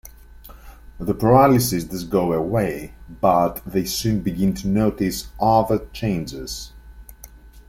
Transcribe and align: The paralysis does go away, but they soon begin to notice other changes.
The 0.99 1.13
paralysis 1.13 1.83
does 1.83 2.05
go 2.05 2.33
away, 2.33 2.95
but 3.07 3.61
they 3.67 3.85
soon 3.85 4.21
begin 4.21 4.55
to 4.55 4.67
notice 4.67 5.27
other 5.39 5.85
changes. 5.93 6.71